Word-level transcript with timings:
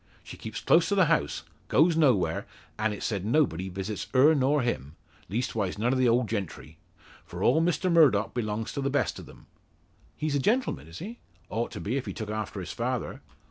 She 0.23 0.35
keeps 0.35 0.61
close 0.61 0.89
to 0.89 0.95
the 0.95 1.05
house; 1.05 1.43
goes 1.67 1.95
nowhere; 1.95 2.47
an' 2.79 2.91
it's 2.91 3.05
said 3.05 3.23
nobody 3.23 3.69
visits 3.69 4.07
her 4.15 4.33
nor 4.33 4.63
him 4.63 4.95
leastwise 5.29 5.77
none 5.77 5.93
o' 5.93 5.95
the 5.95 6.09
old 6.09 6.27
gentry. 6.27 6.79
For 7.23 7.43
all 7.43 7.61
Mr 7.61 7.91
Murdock 7.91 8.33
belongs 8.33 8.73
to 8.73 8.81
the 8.81 8.89
best 8.89 9.19
of 9.19 9.27
them." 9.27 9.45
"He's 10.17 10.33
a 10.35 10.39
gentleman, 10.39 10.87
is 10.87 10.97
he?" 10.97 11.19
"Ought 11.51 11.69
to 11.73 11.79
be 11.79 11.97
if 11.97 12.07
he 12.07 12.13
took 12.15 12.31
after 12.31 12.59
his 12.61 12.71
father." 12.71 13.21